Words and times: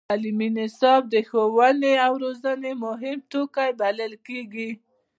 تعلیمي 0.09 0.49
نصاب 0.57 1.01
د 1.13 1.15
ښوونې 1.29 1.93
او 2.05 2.11
روزنې 2.23 2.71
مهم 2.85 3.17
توکی 3.31 3.69
بلل 3.79 4.13
کېږي. 4.27 4.69